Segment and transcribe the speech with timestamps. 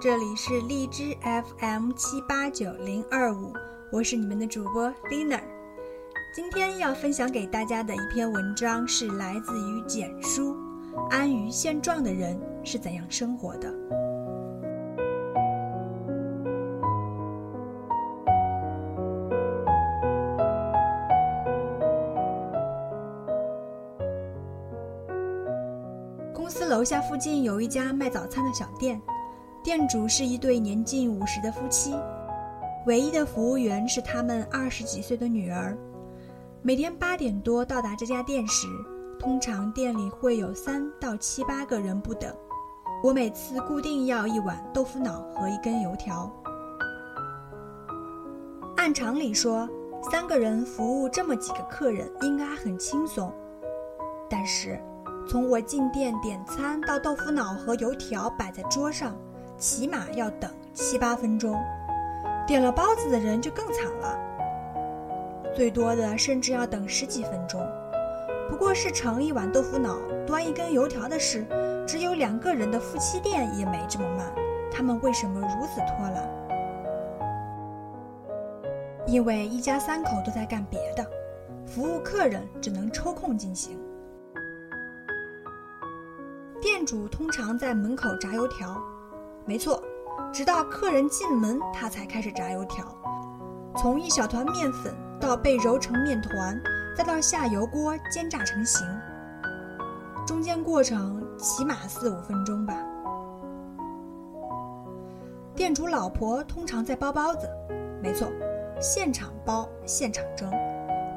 [0.00, 1.14] 这里是荔枝
[1.58, 3.52] FM 七八九零二五，
[3.92, 5.42] 我是你们的主播 Lina。
[6.34, 10.54] 今天要分享给大家的一篇文章是来自于简书，
[11.10, 13.68] 《安于现状的人是怎样生活的》。
[26.32, 28.98] 公司楼下附近有一家卖早餐的小店，
[29.62, 31.94] 店主是一对年近五十的夫妻，
[32.86, 35.76] 唯一的服务员是他们二十几岁的女儿。
[36.62, 38.66] 每天八点多到达这家店时，
[39.18, 42.34] 通常店里会有三到七八个人不等。
[43.04, 46.32] 我每次固定要一碗豆腐脑和一根油条。
[48.78, 49.68] 按常理说，
[50.10, 53.30] 三个人服务这么几个客人应该很轻松，
[54.28, 54.80] 但是。
[55.28, 59.14] 从我进店点餐到豆腐脑和油条摆在桌上，
[59.60, 61.54] 起码要等七八分钟。
[62.46, 64.18] 点了包子的人就更惨了，
[65.54, 67.64] 最多的甚至要等十几分钟。
[68.48, 71.46] 不过是盛一碗豆腐脑、端一根油条的事，
[71.86, 74.26] 只有两个人的夫妻店也没这么慢。
[74.72, 76.22] 他们为什么如此拖拉？
[79.06, 81.06] 因为一家三口都在干别的，
[81.66, 83.78] 服务客人只能抽空进行。
[86.60, 88.76] 店主通常在门口炸油条，
[89.44, 89.82] 没错，
[90.32, 92.84] 直到客人进门，他才开始炸油条。
[93.76, 96.60] 从一小团面粉到被揉成面团，
[96.96, 98.86] 再到下油锅煎炸成型，
[100.26, 102.74] 中间过程起码四五分钟吧。
[105.54, 107.48] 店主老婆通常在包包子，
[108.02, 108.30] 没错，
[108.80, 110.50] 现场包现场蒸。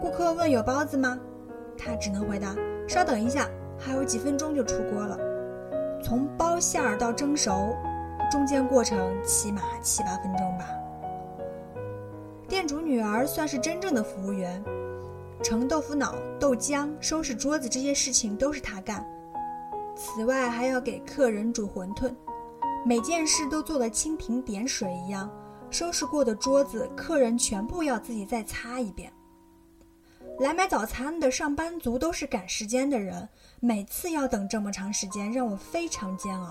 [0.00, 1.18] 顾客问有包子吗？
[1.78, 2.54] 他只能回答
[2.88, 5.18] 稍等一下，还有几分钟就出锅了。
[6.02, 7.76] 从包馅儿到蒸熟，
[8.32, 10.66] 中间过程起码七八分钟吧。
[12.48, 14.64] 店主女儿算是真正的服务员，
[15.44, 19.06] 盛豆腐脑、豆浆、收拾桌子这些事情都是她干。
[19.94, 22.10] 此外还要给客人煮馄饨，
[22.86, 25.30] 每件事都做得蜻蜓点水一样。
[25.68, 29.12] 收拾过的桌子，客人全部要自己再擦一遍。
[30.40, 33.28] 来买早餐的上班族都是赶时间的人，
[33.60, 36.48] 每次要等这么长时间，让我非常煎熬。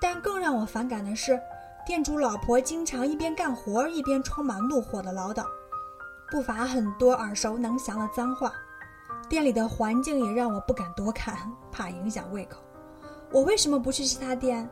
[0.00, 1.40] 但更让我反感的是，
[1.84, 5.44] 店主老婆经常一边干活一边充满怒火的唠叨，
[6.30, 8.52] 不乏很多耳熟能详的脏话。
[9.28, 11.36] 店里的环境也让我不敢多看，
[11.72, 12.58] 怕影响胃口。
[13.30, 14.68] 我为什么不去其他店？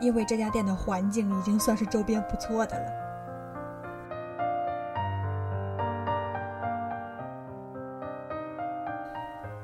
[0.00, 3.02] 因为这家店的环境已经算是周边不错的了。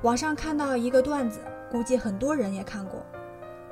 [0.03, 3.01] 网上看到一个段子，估计很多人也看过。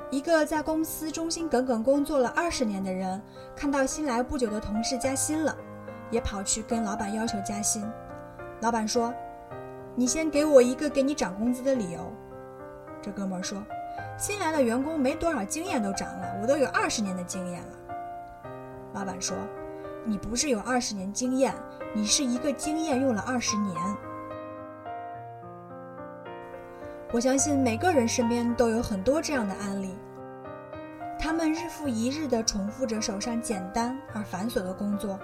[0.09, 3.21] 一个在公司忠心耿耿工作了二十年的人，
[3.55, 5.53] 看到新来不久的同事加薪了，
[6.09, 7.85] 也跑去跟老板要求加薪。
[8.61, 9.13] 老板说
[9.95, 11.99] ：“你先给我一个给你涨工资的理由。”
[13.03, 13.61] 这哥们说
[14.17, 18.47] ：“新来的员工没多少经验都涨了，我都有二十年的经验了。”
[18.95, 19.35] 老板说
[20.07, 21.53] ：“你不是有二十年经验，
[21.93, 23.75] 你是一个经验用了二十年。”
[27.11, 29.95] 我相信每个人身边都有很多这样的案例，
[31.17, 35.17] 他们日复一日地重复着手上简单而繁琐的工作，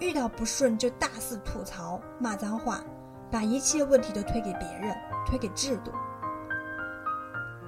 [0.00, 2.80] 遇到不顺就大肆吐槽、骂脏话，
[3.30, 5.92] 把一切问题都推给别人、推给制度。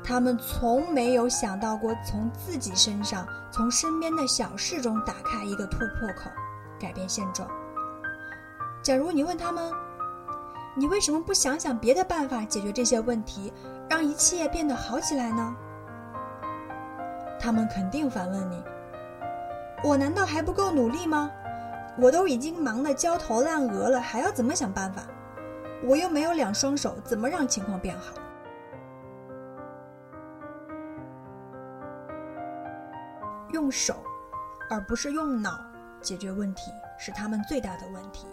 [0.03, 6.31] 他们从没有想到过从自己身上、从身边的小事中打开一个突破口，
[6.81, 7.47] 改变现状。
[8.83, 9.71] 假如你问他们，
[10.79, 13.53] 你为什么不想想别的办法解决这些问题，
[13.91, 15.57] 让一切变得好起来呢？
[17.41, 18.63] 他们肯定反问你
[19.83, 21.29] ：“我难道还不够努力吗？
[21.99, 25.03] 我都已经忙得焦头烂额了，还要怎么想办法？
[25.83, 28.15] 我又没有两双手，怎么让情况变好？”
[33.51, 33.97] 用手，
[34.71, 35.59] 而不是用脑
[36.01, 38.29] 解决问题，是他们最大的问题。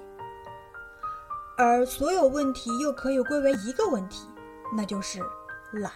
[1.58, 4.28] 而所有问题又可以归为一个问题，
[4.76, 5.22] 那就是
[5.72, 5.92] 懒。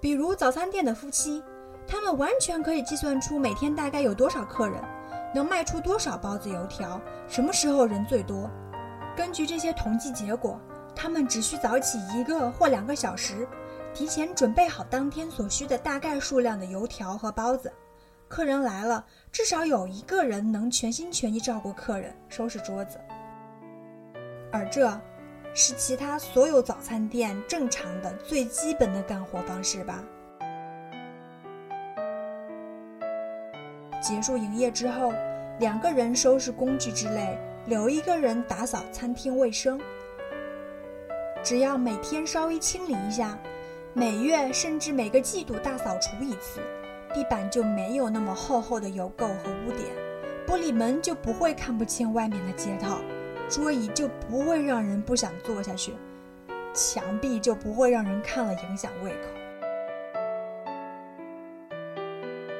[0.00, 1.42] 比如早餐店的夫妻，
[1.86, 4.82] 他们完全可以计算出每天大概有多少客人，
[5.34, 8.50] 能卖出多少包子油条，什么时候人最多。
[9.16, 10.60] 根据这些统计结果，
[10.94, 13.48] 他们只需早起一个或两个小时，
[13.94, 17.72] 提前准备好当天所需的大概数量的油条和包子。
[18.30, 22.96] 客人来了，至少有一个人能全心全意照顾客人，收拾桌子。
[24.52, 24.88] 而这，
[25.52, 30.04] 是其他所有早餐店正常的最基本的干活方式吧。
[34.00, 35.12] 结束营业之后，
[35.58, 37.36] 两个人收拾工具之类，
[37.66, 39.80] 留一个人打扫餐厅卫生。
[41.42, 43.36] 只要每天稍微清理一下，
[43.92, 46.60] 每月甚至每个季度大扫除一次，
[47.12, 49.88] 地板就没有那么厚厚的油垢和污点，
[50.46, 52.98] 玻璃门就不会看不清外面的街道，
[53.48, 55.94] 桌椅就不会让人不想坐下去，
[56.72, 59.28] 墙壁就不会让人看了影响胃口。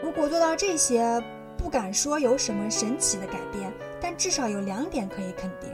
[0.03, 1.23] 如果做到这些，
[1.57, 5.71] 不敢说有什么神奇的改变，但至少有两点可以肯定：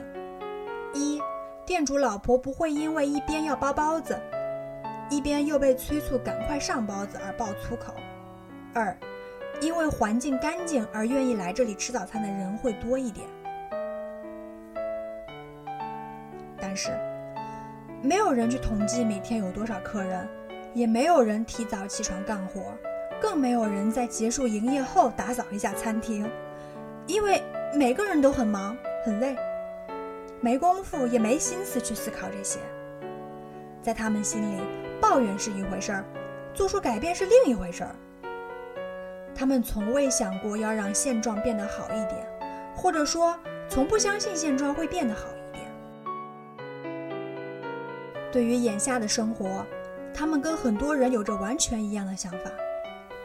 [0.93, 1.19] 一，
[1.65, 4.21] 店主老婆不会因为一边要包包子，
[5.09, 7.95] 一边又被催促赶快上包子而爆粗口；
[8.77, 8.95] 二，
[9.63, 13.27] 因为环境干净而愿意来这里吃早餐的人会多一点。
[16.61, 16.91] 但是，
[18.03, 20.29] 没有人去统计每天有多少客人，
[20.75, 22.65] 也没有人提早起床干活，
[23.19, 26.31] 更没有人在结束营业后打扫一下餐厅，
[27.07, 28.77] 因为每个人都很忙
[29.07, 29.35] 很累。
[30.39, 32.59] 没工夫，也没心思去思考这些。
[33.81, 34.61] 在他们心里，
[35.01, 36.05] 抱怨是一回事儿，
[36.53, 37.97] 做出改变是另一回事儿。
[39.37, 42.27] 他们从未想过要让现状变得好一点，
[42.75, 43.39] 或者说，
[43.69, 45.67] 从不相信现状会变得好一点。
[48.33, 49.67] 对于眼下的生活，
[50.15, 52.51] 他们跟很多人有着完全一样的想法。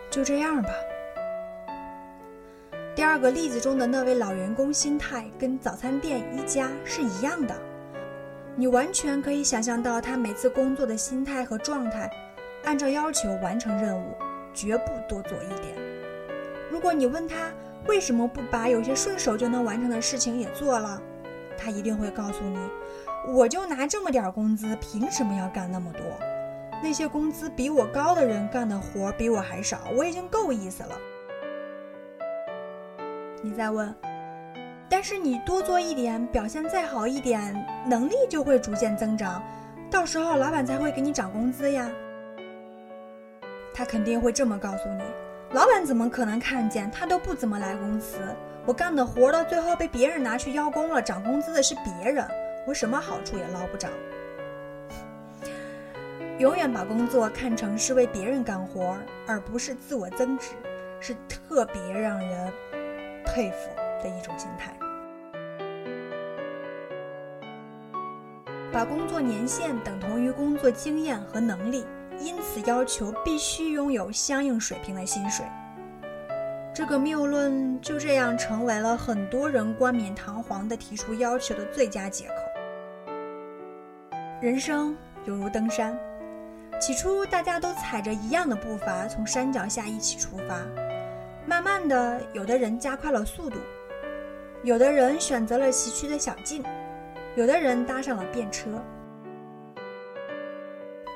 [0.10, 0.70] 就这样吧。
[2.94, 7.56] 第二个例子中的那位老员工心态跟早餐店一家是一样的，
[8.58, 12.12] 你完全可以想象到他每次工作的心态和状态，
[12.66, 14.14] 按照要求完成任务，
[14.54, 15.91] 绝不多做一点。
[16.72, 17.52] 如果你问他
[17.86, 21.02] 为什么不把有些顺手就能完成的事情也做了，
[21.58, 22.58] 他一定会告诉你：
[23.28, 26.02] 我就拿这么点工资，凭什么要干那么多？
[26.82, 30.98] 那些工资比我高的人干的活比我还少，我已经够意思了。
[33.44, 33.94] 你再问，
[34.88, 37.54] 但是你多做一点，表现再好一点，
[37.86, 39.44] 能力就会逐渐增长，
[39.92, 41.92] 到时候老板才会给你涨工资呀。
[43.74, 45.04] 他肯定会这么告诉你：
[45.54, 46.90] 老板怎么可能看见？
[46.92, 48.18] 他都不怎么来公司，
[48.66, 52.26] 我干的活到最后被别人拿去邀功了，涨工资的是别人，
[52.66, 53.90] 我什么好处也捞不着。
[56.40, 60.52] 永远把工作看成是为别人干活，而不是自我增值，
[61.00, 62.52] 是特别让人。
[63.24, 63.70] 佩服
[64.04, 64.74] 的一种心态，
[68.74, 71.86] 把工作年限等同于工作经验和能力，
[72.24, 75.46] 因此要求必须拥有相应水平的薪水。
[76.74, 82.34] 这个谬论就这样成为了很多人冠冕堂皇的提出要求的最佳借口。
[84.42, 84.96] 人生
[85.26, 85.98] 犹如登山，
[86.80, 90.62] 起初大家都踩着一样的步伐从山脚下一起出发。
[91.46, 93.58] 慢慢的，有的人加快了速度，
[94.64, 96.64] 有的人选择了崎岖的小径，
[97.36, 98.70] 有的人搭上了便车。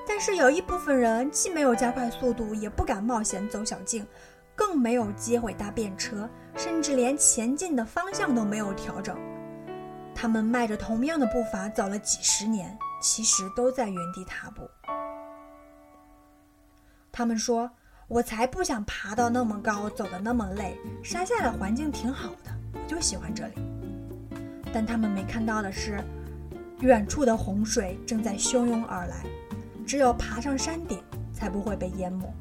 [0.08, 4.06] 但是有一部分人既没有加快速度，也不敢冒险走小径，
[4.56, 9.18] 更没有机会搭便车，甚至连前进的方向都没有调整。
[10.14, 14.62] 他们迈着同样的步伐走了几十年，其实都在原地踏步。
[17.12, 17.70] 他们说。
[18.08, 20.78] 我才不想爬到那么高，走得那么累。
[21.04, 23.54] 山下的环境挺好的，我就喜欢这里。
[24.72, 26.00] 但他们没看到的是，
[26.82, 29.24] 远处的洪水正在汹涌而来，
[29.86, 31.00] 只有爬上山顶
[31.32, 32.34] 才不会被淹没。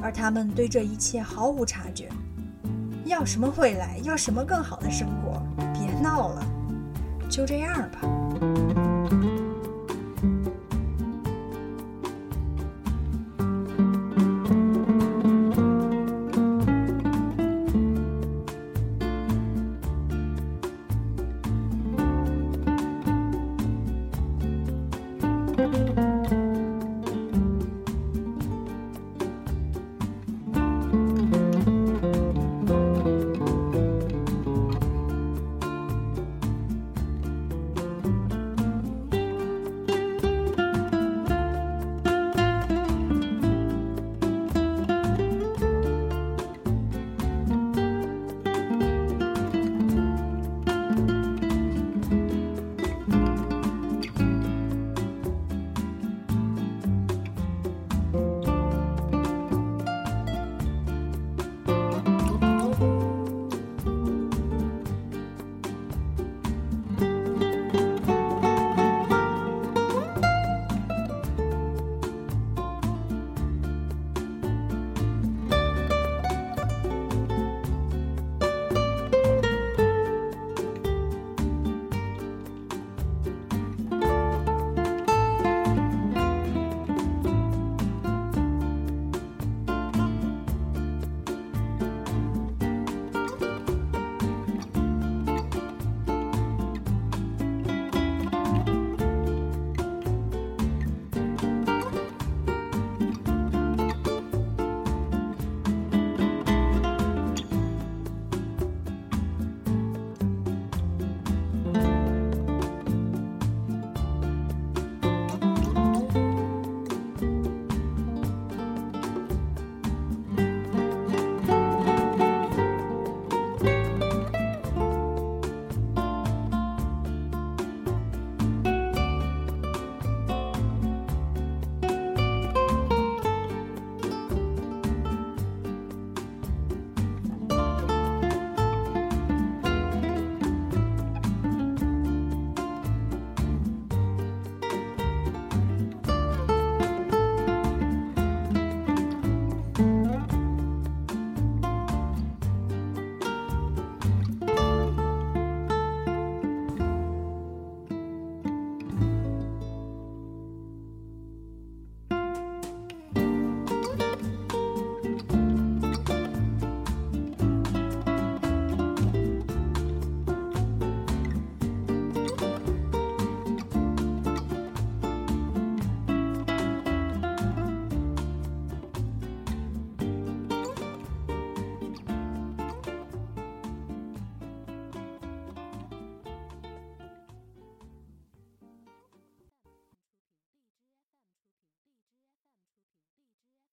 [0.00, 2.08] 而他们对这一切毫无察觉。
[3.04, 3.98] 要什么未来？
[4.04, 5.42] 要什么更好的生活？
[5.72, 6.46] 别闹了，
[7.28, 8.00] 就这样吧。